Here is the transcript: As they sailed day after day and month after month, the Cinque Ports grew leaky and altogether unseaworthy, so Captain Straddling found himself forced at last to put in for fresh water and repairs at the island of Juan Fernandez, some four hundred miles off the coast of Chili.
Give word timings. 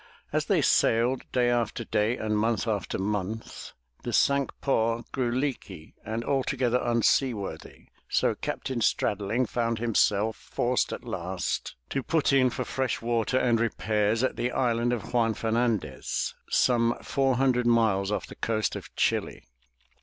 As 0.33 0.45
they 0.47 0.63
sailed 0.63 1.31
day 1.31 1.51
after 1.51 1.83
day 1.83 2.17
and 2.17 2.35
month 2.35 2.67
after 2.67 2.97
month, 2.97 3.73
the 4.01 4.11
Cinque 4.11 4.49
Ports 4.59 5.07
grew 5.11 5.29
leaky 5.29 5.93
and 6.03 6.25
altogether 6.25 6.81
unseaworthy, 6.83 7.85
so 8.09 8.33
Captain 8.33 8.81
Straddling 8.81 9.45
found 9.45 9.77
himself 9.77 10.35
forced 10.37 10.91
at 10.91 11.03
last 11.03 11.75
to 11.91 12.01
put 12.01 12.33
in 12.33 12.49
for 12.49 12.65
fresh 12.65 12.99
water 12.99 13.37
and 13.37 13.59
repairs 13.59 14.23
at 14.23 14.37
the 14.37 14.51
island 14.51 14.91
of 14.91 15.13
Juan 15.13 15.35
Fernandez, 15.35 16.33
some 16.49 16.97
four 17.03 17.35
hundred 17.35 17.67
miles 17.67 18.11
off 18.11 18.25
the 18.25 18.33
coast 18.33 18.75
of 18.75 18.95
Chili. 18.95 19.43